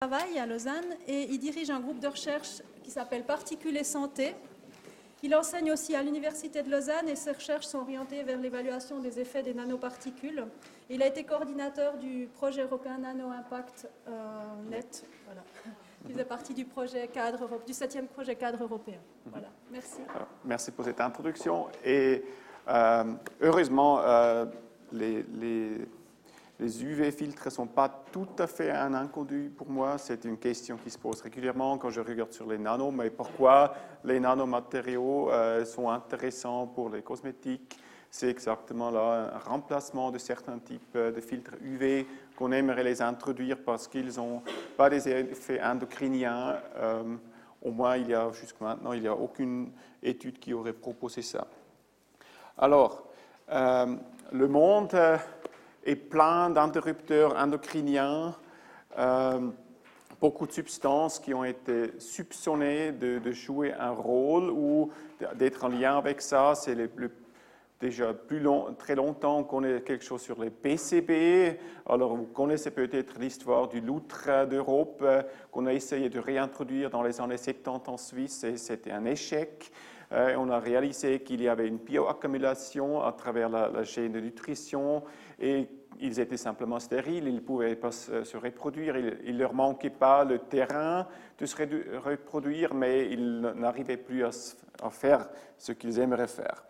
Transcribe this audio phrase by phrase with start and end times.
[0.00, 4.36] travaille à Lausanne et il dirige un groupe de recherche qui s'appelle Particules et Santé.
[5.24, 9.18] Il enseigne aussi à l'Université de Lausanne et ses recherches sont orientées vers l'évaluation des
[9.18, 10.46] effets des nanoparticules.
[10.88, 14.12] Il a été coordinateur du projet européen Nano Impact euh,
[14.70, 15.04] Net.
[15.26, 15.42] Voilà.
[16.06, 19.00] Il faisait partie du projet cadre, du septième projet cadre européen.
[19.26, 19.48] Voilà.
[19.72, 19.98] Merci.
[20.44, 21.66] Merci pour cette introduction.
[21.84, 22.22] Et
[22.68, 23.04] euh,
[23.40, 24.46] heureusement, euh,
[24.92, 25.88] les, les
[26.60, 29.96] les UV-filtres ne sont pas tout à fait un inconnu pour moi.
[29.96, 32.92] C'est une question qui se pose régulièrement quand je regarde sur les nanos.
[32.92, 37.78] Mais pourquoi les nanomatériaux euh, sont intéressants pour les cosmétiques?
[38.10, 43.58] C'est exactement là un remplacement de certains types de filtres UV qu'on aimerait les introduire
[43.64, 44.42] parce qu'ils n'ont
[44.76, 46.56] pas des effets endocriniens.
[46.76, 47.16] Euh,
[47.62, 51.22] au moins, il y a jusqu'à maintenant, il n'y a aucune étude qui aurait proposé
[51.22, 51.46] ça.
[52.56, 53.04] Alors,
[53.50, 53.96] euh,
[54.32, 54.94] le monde
[55.84, 58.34] et plein d'interrupteurs endocriniens,
[58.98, 59.50] euh,
[60.20, 64.90] beaucoup de substances qui ont été soupçonnées de, jouer un rôle ou
[65.36, 66.54] d'être en lien avec ça.
[66.54, 66.76] C'est
[67.80, 68.12] déjà
[68.78, 71.58] très longtemps, on connaît quelque chose sur les PCB.
[71.88, 77.02] Alors, vous connaissez peut-être l'histoire du loutre d'Europe euh, qu'on a essayé de réintroduire dans
[77.02, 79.70] les années 70 en Suisse et c'était un échec.
[80.12, 85.02] Euh, on a réalisé qu'il y avait une bioaccumulation à travers la, chaîne de nutrition
[85.38, 85.68] et
[86.00, 90.24] ils étaient simplement stériles, ils ne pouvaient pas se reproduire, il ne leur manquait pas
[90.24, 91.06] le terrain
[91.38, 91.56] de se
[91.98, 94.30] reproduire, mais ils n'arrivaient plus à,
[94.90, 96.64] faire ce qu'ils aimeraient faire.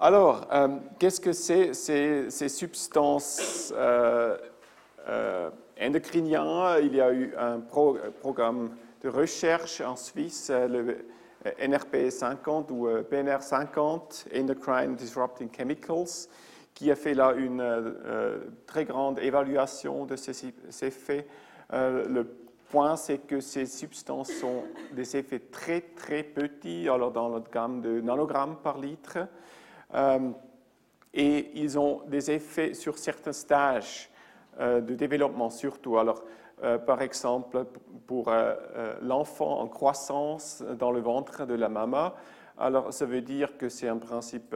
[0.00, 4.36] Alors, euh, qu'est-ce que c'est ces, ces, substances euh,
[5.08, 5.50] euh,
[5.80, 8.70] endocriniennes Il y a eu un programme
[9.02, 11.06] de recherche en Suisse, le
[11.60, 16.28] NRP 50 ou PNR 50, Endocrine Disrupting Chemicals,
[16.78, 21.26] qui a fait là une euh, euh, très grande évaluation de ces, effets.
[21.72, 22.24] Euh, le
[22.70, 27.80] point, c'est que ces substances sont des effets très, très petits, alors dans la gamme
[27.80, 29.18] de nanogrammes par litre,
[31.14, 34.10] et ils ont des effets sur certains stages
[34.60, 35.96] de développement surtout.
[35.96, 36.22] Alors,
[36.86, 37.64] par exemple,
[38.06, 38.32] pour
[39.02, 42.12] l'enfant en croissance dans le ventre de la maman,
[42.58, 44.54] alors ça veut dire que c'est en principe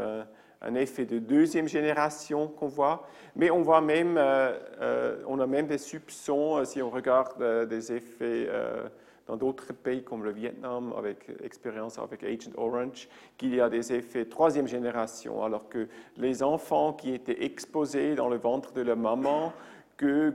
[0.63, 5.47] un effet de deuxième génération qu'on voit, mais on voit même, euh, euh, on a
[5.47, 8.49] même des soupçons, euh, si on regarde des effets
[9.27, 13.93] dans d'autres pays comme le Vietnam, avec expérience avec Agent Orange, qu'il y a des
[13.93, 18.97] effets troisième génération, alors que les enfants qui étaient exposés dans le ventre de la
[18.97, 19.53] maman,
[19.97, 20.31] que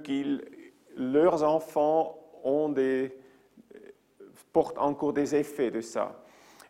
[0.97, 3.15] leurs enfants ont des,
[4.51, 6.23] portent encore des effets de ça.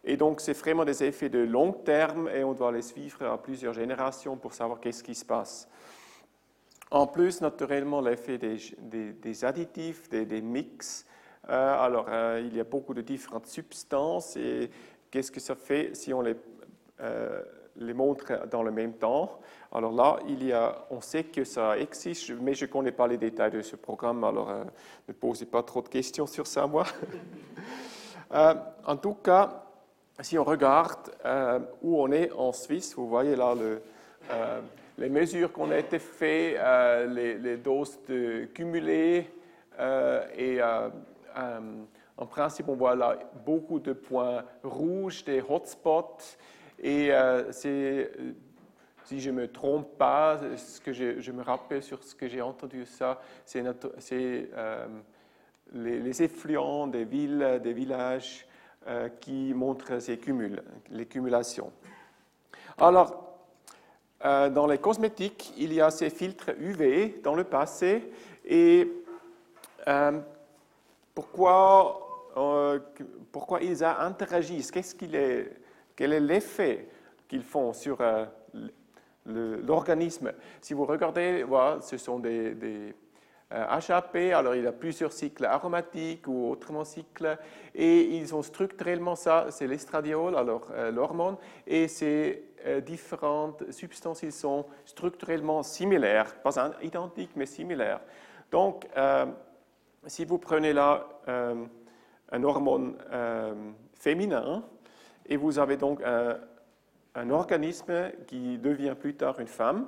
[0.03, 3.41] Et donc, c'est vraiment des effets de long terme et on doit les suivre à
[3.41, 5.67] plusieurs générations pour savoir qu'est-ce qui se passe.
[6.91, 11.05] En plus, naturellement, l'effet des, additifs, des, mix.
[11.49, 14.69] Euh, alors, euh, il y a beaucoup de différentes substances et
[15.11, 16.35] qu'est-ce que ça fait si on les,
[17.01, 17.43] euh,
[17.77, 19.39] les montre dans le même temps
[19.71, 23.07] Alors là, il y a, on sait que ça existe, mais je ne connais pas
[23.07, 24.51] les détails de ce programme, alors
[25.07, 26.85] ne posez pas trop de questions sur ça, moi.
[28.31, 29.67] en tout cas,
[30.21, 33.81] si on regarde euh, où on est en Suisse, vous voyez là le,
[34.31, 34.61] euh,
[34.97, 39.29] les mesures qu'on a été faites, euh, les, doses de cumulées,
[40.35, 40.59] et
[42.19, 46.17] en principe, on voit là beaucoup de points rouges, des hotspots,
[46.81, 47.11] et
[47.51, 48.11] c'est,
[49.03, 52.41] si je ne me trompe pas, ce que je, me rappelle sur ce que j'ai
[52.41, 53.63] entendu ça, c'est
[55.73, 58.47] les, les effluents des villes, des villages,
[58.89, 61.73] euh, qui montre ces cumuls, les cumulations.
[62.77, 63.37] Alors,
[64.23, 68.09] euh, dans les cosmétiques, il y a ces filtres UV dans le passé
[68.45, 68.89] et
[69.89, 70.21] euh,
[71.13, 72.31] pourquoi,
[73.33, 75.51] pourquoi ils interagissent Qu'est-ce qu'il est,
[75.97, 76.88] Quel est l'effet
[77.28, 77.97] qu'ils font sur
[79.25, 80.31] l'organisme?
[80.62, 82.94] Si vous regardez, voilà, ce sont des, des
[83.50, 87.38] HAP, euh, alors il y a plusieurs cycles aromatiques ou autrement cycles,
[87.73, 94.23] et ils ont structurellement ça, c'est l'estradiol, alors euh, l'hormone, et ces euh, différentes substances,
[94.23, 98.02] ils sont structurellement similaires, pas identiques, mais similaires.
[98.52, 98.88] Donc,
[100.05, 102.96] si vous prenez là un hormone
[103.93, 104.64] féminin,
[105.28, 109.88] et vous avez donc un organisme qui devient plus tard une femme,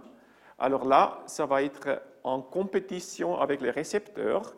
[0.60, 4.56] alors là, ça va être en compétition avec les récepteurs.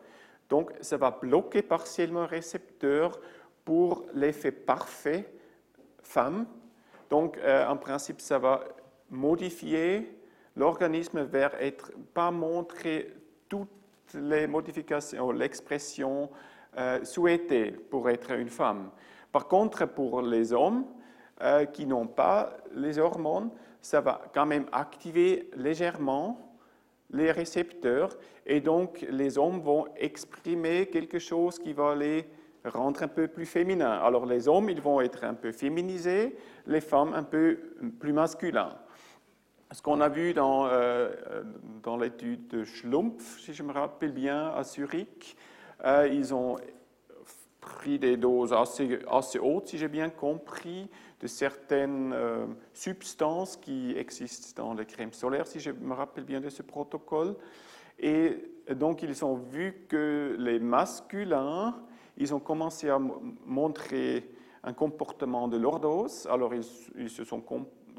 [0.48, 3.20] Donc, ça va bloquer partiellement le récepteur
[3.64, 5.32] pour l'effet parfait
[6.02, 6.46] femme.
[7.08, 8.64] Donc, euh, en principe, ça va
[9.10, 10.18] modifier
[10.56, 13.14] l'organisme vers être pas montrer
[13.48, 13.68] toute
[14.14, 16.30] les modifications, l'expression
[16.76, 18.90] euh, souhaitée pour être une femme.
[19.32, 20.84] Par contre, pour les hommes
[21.40, 23.50] euh, qui n'ont pas les hormones,
[23.80, 26.38] ça va quand même activer légèrement
[27.10, 32.26] les récepteurs et donc les hommes vont exprimer quelque chose qui va les
[32.64, 33.98] rendre un peu plus féminins.
[33.98, 36.36] Alors les hommes, ils vont être un peu féminisés,
[36.66, 37.58] les femmes un peu
[37.98, 38.76] plus masculins.
[39.72, 41.10] Ce qu'on a vu dans, euh,
[41.82, 45.36] dans l'étude de Schlumpf, si je me rappelle bien, à Zurich,
[45.84, 46.56] euh, ils ont
[47.62, 53.96] pris des doses assez, assez hautes, si j'ai bien compris, de certaines euh, substances qui
[53.96, 57.36] existent dans les crèmes solaires, si je me rappelle bien de ce protocole.
[58.00, 58.36] Et
[58.74, 61.76] donc, ils ont vu que les masculins,
[62.16, 62.98] ils ont commencé à
[63.46, 64.28] montrer
[64.64, 66.26] un comportement de lordose.
[66.28, 66.64] Alors, ils,
[66.98, 67.42] ils se sont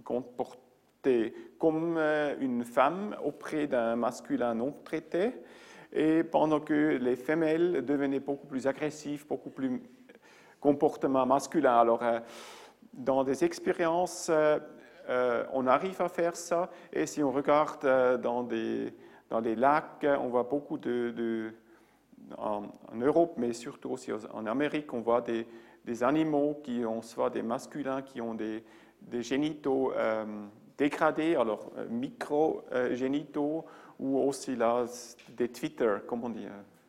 [0.04, 5.32] comportés comme euh, une femme auprès d'un masculin non traité,
[5.94, 9.82] et pendant que les femelles devenaient beaucoup plus agressives, beaucoup plus
[10.60, 11.78] comportement masculin.
[11.78, 12.20] Alors, euh,
[12.94, 14.60] dans des expériences, euh,
[15.10, 16.70] euh, on arrive à faire ça.
[16.92, 18.94] Et si on regarde dans, des,
[19.30, 21.54] dans des lacs, on voit beaucoup de,
[22.38, 22.64] en,
[23.00, 25.46] Europe, mais surtout aussi en Amérique, on voit des,
[25.86, 28.64] des animaux qui ont soit des masculins qui ont des,
[29.02, 29.92] des génitaux
[30.78, 33.66] dégradés, alors micro-génitaux,
[34.00, 34.86] ou aussi là
[35.30, 36.46] des Twitter, comme on dit,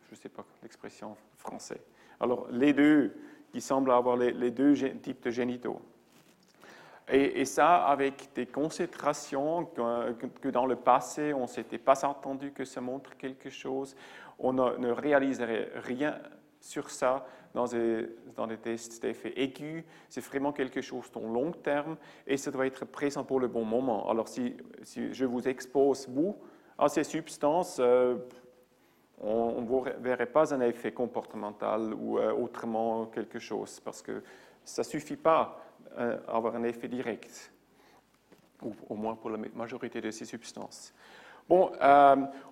[0.06, 1.82] je ne sais pas l'expression française.
[2.20, 3.14] Alors les deux,
[3.54, 5.80] qui semblent avoir les, deux types de génitaux.
[7.08, 12.64] Et, ça avec des concentrations que, dans le passé, on ne s'était pas entendu que
[12.64, 13.94] ça montre quelque chose.
[14.40, 16.18] On ne, réaliserait rien
[16.60, 19.84] sur ça dans des, tests d'effet aigus.
[20.08, 21.96] C'est vraiment quelque chose de long terme
[22.26, 24.10] et ça doit être présent pour le bon moment.
[24.10, 26.36] Alors si, je vous expose, vous,
[26.76, 28.16] à ces substances, euh,
[29.20, 34.22] on ne verrait pas un effet comportemental ou euh, autrement quelque chose parce que
[34.64, 35.60] ça ne suffit pas
[35.96, 37.52] euh, avoir un effet direct,
[38.62, 40.92] ou au moins pour la majorité de ces substances.
[41.46, 41.70] Bon,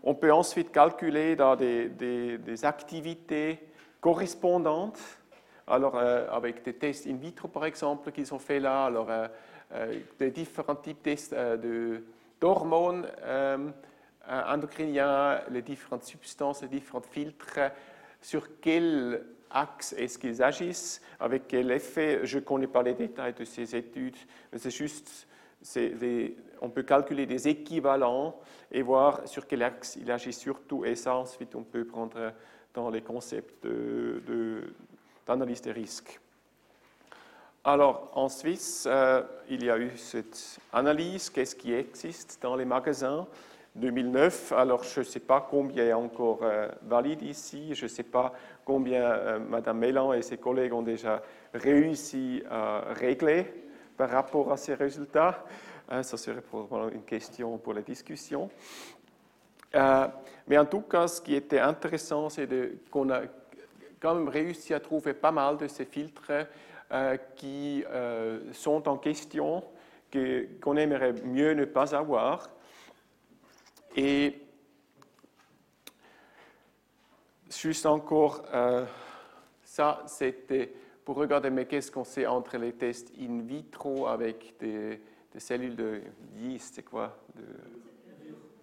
[0.03, 3.72] on peut ensuite calculer dans des, activités
[4.03, 5.01] correspondantes,
[5.67, 9.09] alors euh, avec des tests in vitro par exemple qui sont faits là, alors
[10.19, 11.35] des différents types de tests
[12.39, 13.07] d'hormones
[14.29, 17.59] endocriniens, les différentes substances, les différents filtres,
[18.21, 22.21] sur quel axe est-ce qu'ils agissent, avec quel effet?
[22.25, 24.17] Je ne connais pas les détails de ces études,
[24.53, 25.27] mais c'est juste,
[26.61, 28.39] on peut calculer des équivalents
[28.71, 32.33] et voir sur quel axe il agit surtout, et ça ensuite on peut prendre
[32.75, 33.67] dans les concepts
[35.27, 36.21] d'analyse de, des risques.
[37.65, 42.65] Alors, en Suisse, euh, il y a eu cette analyse, qu'est-ce qui existe dans les
[42.65, 43.27] magasins
[43.77, 44.53] 2009.
[44.53, 48.33] Alors, je ne sais pas combien est encore euh, valide ici, je ne sais pas
[48.65, 51.23] combien euh, Mme Mélan et ses collègues ont déjà
[51.55, 53.47] réussi à régler
[53.97, 55.45] par rapport à ces résultats.
[55.91, 58.51] Euh, ça serait probablement une question pour la discussion.
[59.75, 62.49] Mais en tout cas, ce qui était intéressant, c'est
[62.91, 63.23] qu'on a
[64.01, 66.33] quand même réussi à trouver pas mal de ces filtres
[67.37, 67.85] qui
[68.53, 69.63] sont en question,
[70.61, 72.51] qu'on aimerait mieux ne pas avoir.
[73.97, 74.41] Et
[77.51, 78.85] juste encore, euh,
[79.63, 80.73] ça c'était
[81.05, 85.01] pour regarder, mais qu'est-ce qu'on sait entre les tests in vitro avec des,
[85.39, 86.01] cellules de
[86.39, 87.17] yeast, c'est quoi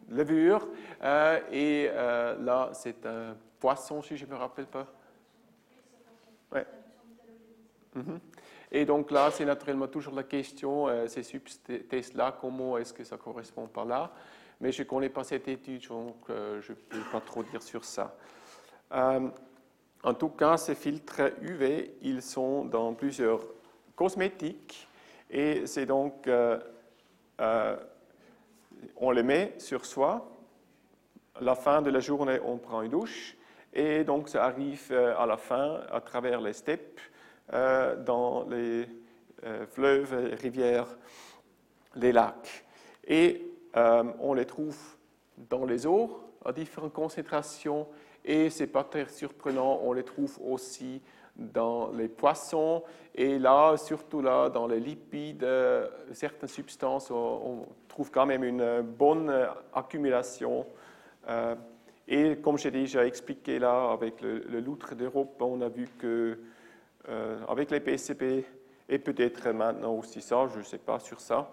[0.09, 0.67] levure,
[1.03, 4.87] euh, et euh, là c'est un poisson, si je me rappelle pas.
[6.51, 6.65] Ouais.
[7.95, 8.19] Mhm.
[8.71, 11.23] Et donc là, c'est naturellement toujours la question, ces
[11.89, 14.11] tests-là, comment est-ce que ça correspond par là?
[14.59, 17.63] Mais je ne connais pas cette étude, donc euh, je ne peux pas trop dire
[17.63, 18.15] sur ça.
[18.91, 19.29] Euh,
[20.03, 23.41] en tout cas, ces filtres UV, ils sont dans plusieurs
[23.95, 24.87] cosmétiques
[25.29, 26.59] et c'est donc, euh,
[28.97, 30.29] on les met sur soi.
[31.41, 33.37] La fin de la journée, on prend une douche
[33.73, 36.99] et donc ça arrive à la fin à travers les steppes,
[37.51, 38.87] dans les
[39.71, 40.97] fleuves, rivières,
[41.95, 42.65] les lacs.
[43.07, 44.77] Et euh, on les trouve
[45.37, 47.87] dans les eaux à différentes concentrations
[48.25, 51.01] et c'est pas très surprenant, on les trouve aussi
[51.35, 52.83] dans les poissons
[53.15, 57.11] et là, surtout là, dans les lipides, euh, certaines substances,
[57.99, 59.29] trouve quand même une bonne
[59.73, 60.65] accumulation.
[61.27, 61.53] Euh,
[62.07, 66.39] et comme j'ai déjà expliqué là, avec le, loutre d'Europe, on a vu que
[67.47, 68.45] avec les PCB
[68.87, 71.51] et peut-être maintenant aussi ça, je ne sais pas sur ça,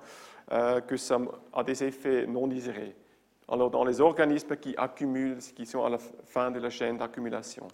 [0.52, 1.18] euh, que ça
[1.52, 2.94] a des effets non désirés.
[3.48, 7.66] alors dans les organismes qui accumulent, qui sont à la fin de la chaîne d'accumulation.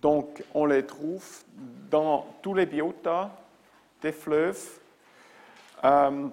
[0.00, 1.44] Donc, on les trouve
[1.88, 3.30] dans tous les biotas
[4.02, 4.80] des fleuves.
[5.84, 6.28] Euh,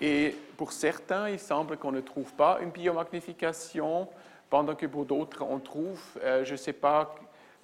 [0.00, 4.08] et pour certains, il semble qu'on ne trouve pas une biomagnification,
[4.50, 6.00] pendant que pour d'autres, on trouve.
[6.22, 7.14] Euh, je ne sais pas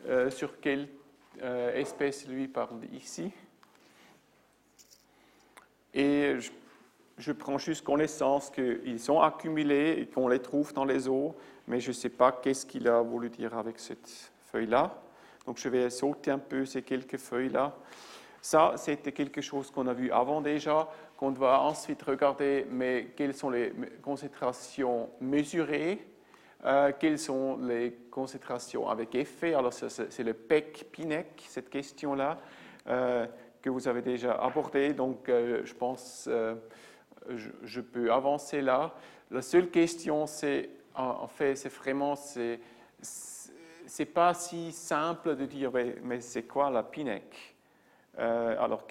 [0.07, 0.89] euh, sur quelle
[1.75, 3.33] espèce lui parle ici.
[5.95, 6.51] Et je
[7.19, 11.35] je prends juste connaissance qu'ils sont accumulés et qu'on les trouve dans les eaux,
[11.69, 15.01] mais je ne sais pas qu'est-ce qu'il a voulu dire avec cette feuille-là.
[15.47, 17.77] Donc je vais sauter un peu ces quelques feuilles-là.
[18.41, 20.89] Ça, c'était quelque chose qu'on a vu avant déjà,
[21.23, 26.05] qu'on va ensuite regarder, mais quelles sont les concentrations mesurées,
[26.65, 29.55] euh, quelles sont les concentrations avec effet.
[29.55, 32.39] Alors c'est le PEC-PINEC, cette question-là,
[32.89, 33.25] euh,
[33.63, 34.95] que vous avez déjà abordée.
[34.95, 36.29] Donc euh, je pense
[37.29, 38.93] je, peux avancer là.
[39.31, 42.59] La seule question, c'est, en, fait, c'est vraiment, c'est
[44.13, 45.71] pas si simple de dire,
[46.03, 47.52] mais, c'est quoi la PINEC?
[48.19, 48.87] Euh, Alors,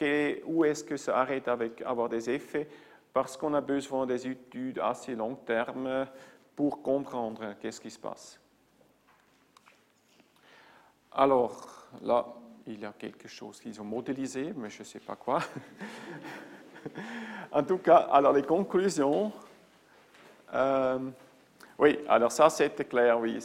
[0.46, 2.68] où est-ce que ça arrête avec avoir des effets?
[3.14, 6.08] Parce qu'on a besoin des études assez long terme
[6.56, 8.40] pour comprendre qu'est-ce qui se passe.
[11.12, 12.26] Alors, là,
[12.68, 15.40] il y a quelque chose qu'ils ont modélisé, mais je ne sais pas quoi.
[17.52, 19.32] en tout cas, alors les conclusions.
[20.54, 21.00] Euh,
[21.80, 23.40] oui, alors ça c'était clair, oui.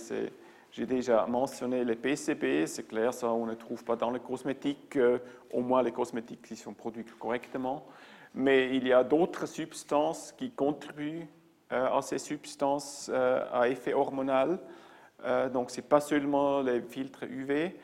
[0.76, 4.96] J'ai déjà mentionné les PCB, c'est clair, ça on ne trouve pas dans les cosmétiques,
[4.96, 7.86] euh, au moins les cosmétiques qui sont produits correctement.
[8.34, 11.28] Mais il y a d'autres substances qui contribuent
[11.72, 14.58] euh, à ces substances à effet hormonal.
[15.50, 17.74] donc ce n'est pas seulement les filtres UV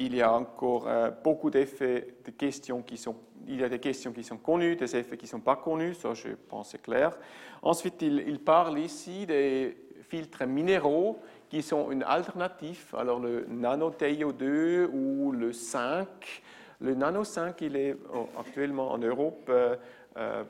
[0.00, 3.16] il y a encore euh, beaucoup d'effets, de questions qui sont,
[3.46, 5.94] il y a des questions qui sont connues, des effets qui ne sont pas connus,
[5.94, 7.16] ça je pense c'est clair.
[7.62, 9.76] Ensuite, il, parle ici des
[10.08, 11.18] filtres minéraux
[11.50, 16.08] qui sont une alternative, alors le nano-TiO 2 ou le 5.
[16.80, 17.96] Le nano 5, il est
[18.38, 19.76] actuellement en Europe euh,
[20.16, 20.44] euh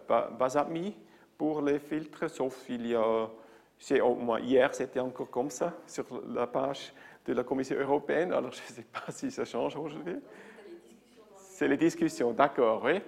[0.54, 0.94] admis
[1.36, 3.28] pour les filtres, sauf il y a,
[4.18, 6.92] moins hier c'était encore comme ça sur la page
[7.26, 8.32] de la Commission européenne.
[8.32, 10.16] Alors, je ne sais pas si ça change aujourd'hui.
[11.36, 13.00] C'est les discussions, d'accord, oui.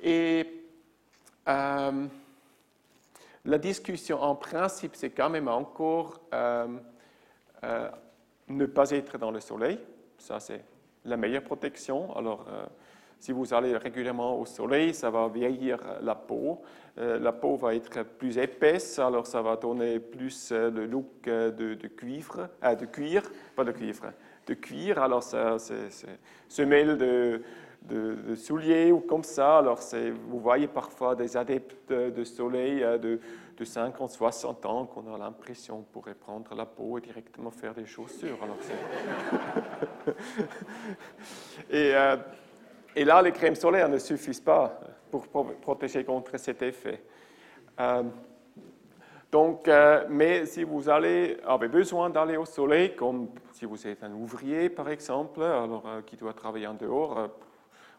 [0.00, 0.64] Et
[1.48, 2.06] euh,
[3.44, 6.66] la discussion, en principe, c'est quand même encore euh,
[7.62, 7.90] euh,
[8.48, 9.78] ne pas être dans le soleil.
[10.18, 10.64] Ça, c'est
[11.04, 12.14] la meilleure protection.
[12.16, 12.46] Alors,
[13.18, 16.62] si vous allez régulièrement au soleil, ça va vieillir la peau.
[16.98, 21.28] Euh, la peau va être plus épaisse, alors ça va donner plus euh, le look
[21.28, 23.22] euh, de, cuivre, de cuir,
[23.54, 24.12] pas de cuivre,
[24.46, 25.02] de cuir.
[25.02, 25.90] Alors ça, c'est
[26.48, 27.42] semelle de,
[27.82, 29.58] de, souliers ou comme ça.
[29.58, 29.80] Alors
[30.28, 33.20] vous voyez parfois des adeptes de soleil de,
[33.58, 37.84] de 50, 60 ans qu'on a l'impression pourrait prendre la peau et directement faire des
[37.84, 38.38] chaussures.
[41.70, 41.92] Et
[42.96, 45.26] et là, les crèmes solaires ne suffisent pas pour
[45.60, 47.02] protéger contre cet effet.
[47.78, 48.02] Euh,
[49.30, 51.38] donc, euh, mais si vous avez
[51.70, 56.16] besoin d'aller au soleil, comme si vous êtes un ouvrier par exemple, alors euh, qui
[56.16, 57.28] doit travailler en dehors,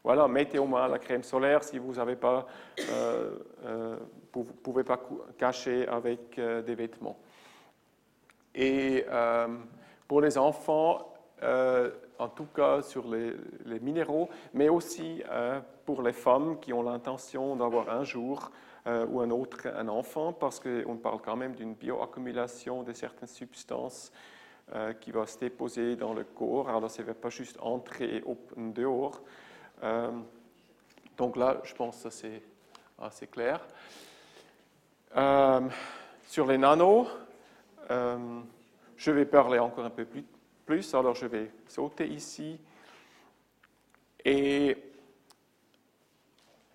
[0.03, 2.47] voilà, mettez au moins la crème solaire si vous n'avez pas,
[4.33, 4.99] vous ne pouvez pas
[5.37, 7.19] cacher avec des vêtements.
[8.55, 9.05] Et
[10.07, 11.13] pour les enfants,
[12.19, 13.33] en tout cas sur les,
[13.79, 18.51] minéraux, mais aussi euh, pour les femmes qui ont l'intention d'avoir un jour
[18.87, 23.27] euh, ou un autre un enfant, parce qu'on parle quand même d'une bioaccumulation de certaines
[23.27, 24.11] substances
[24.73, 26.69] euh, qui va se déposer dans le corps.
[26.69, 28.23] Alors, ça ne va pas juste entrer
[28.57, 29.21] dehors.
[31.17, 32.41] donc là, je pense que c'est
[32.99, 33.65] assez clair.
[36.23, 37.07] sur les nanos,
[37.89, 40.25] je vais parler encore un peu plus
[40.69, 42.59] Alors je vais sauter ici.
[44.25, 44.75] Et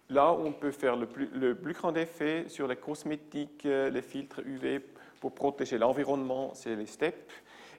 [0.08, 4.80] là, on peut faire le plus, grand effet sur les cosmétiques, euh, les filtres UV
[5.20, 7.30] pour protéger l'environnement, c'est les STEP.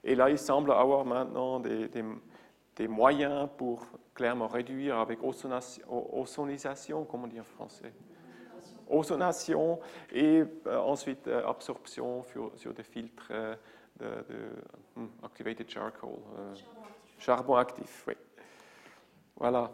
[0.03, 7.41] Et là, il semble avoir maintenant des, moyens pour clairement réduire avec ozonisation, comment dire
[7.41, 7.91] en français?
[8.87, 9.79] Ozonation
[10.11, 13.31] et euh, ensuite euh, absorption sur, sur, des filtres
[13.99, 14.49] de,
[14.95, 16.55] hmm, activated charcoal, euh,
[17.19, 18.03] charbon actif.
[18.07, 18.13] oui.
[19.35, 19.71] Voilà.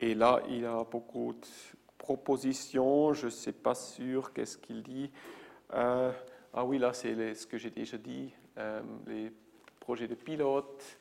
[0.00, 1.46] Et là, il a beaucoup de
[1.96, 3.14] propositions.
[3.14, 5.10] Je ne suis pas sûr qu'est-ce qu'il dit.
[5.72, 6.12] Euh,
[6.52, 9.32] ah oui, là, c'est ce que j'ai déjà dit, euh, les
[9.80, 10.98] projets de pilote.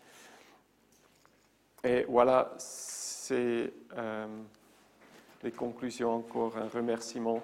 [1.83, 4.27] Et voilà, c'est euh,
[5.43, 7.43] les conclusions, encore un remerciement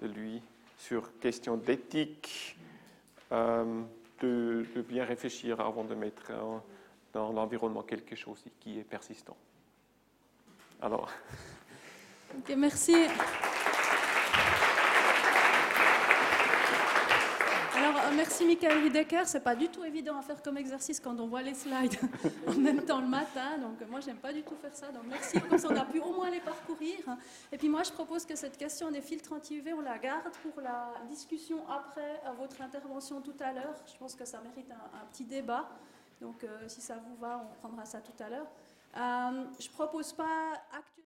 [0.00, 0.42] de lui
[0.78, 2.56] sur question d'éthique,
[3.30, 6.32] de, de bien réfléchir avant de mettre
[7.12, 9.36] dans l'environnement quelque chose qui est persistant.
[10.82, 11.10] Alors,
[12.36, 12.94] Ok, merci.
[17.76, 19.26] Alors, euh, merci Michael Wiedecker.
[19.26, 21.98] C'est pas du tout évident à faire comme exercice quand on voit les slides
[22.46, 23.58] en même temps le matin.
[23.58, 24.90] Donc, moi, j'aime pas du tout faire ça.
[24.90, 25.38] Donc, merci.
[25.42, 27.00] Comme ça, on a pu au moins les parcourir.
[27.52, 30.62] Et puis, moi, je propose que cette question des filtres anti-UV, on la garde pour
[30.62, 33.74] la discussion après votre intervention tout à l'heure.
[33.92, 35.68] Je pense que ça mérite un, un petit débat.
[36.18, 38.46] Donc, euh, si ça vous va, on prendra ça tout à l'heure.
[38.96, 41.13] Euh, je propose pas actuellement.